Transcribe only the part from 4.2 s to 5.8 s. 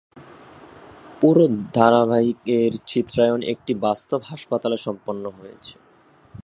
হাসপাতালে সম্পন্ন হয়েছে।